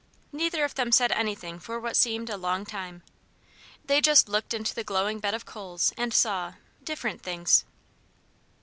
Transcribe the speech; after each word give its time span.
Neither 0.31 0.63
of 0.63 0.73
them 0.73 0.91
said 0.91 1.11
anything 1.11 1.59
for 1.59 1.79
what 1.79 1.95
seemed 1.95 2.31
a 2.31 2.35
long 2.35 2.65
time. 2.65 3.03
They 3.85 4.01
just 4.01 4.27
looked 4.27 4.51
into 4.51 4.73
the 4.73 4.83
glowing 4.83 5.19
bed 5.19 5.35
of 5.35 5.45
coals 5.45 5.93
and 5.95 6.11
saw 6.11 6.53
different 6.83 7.21
things! 7.21 7.65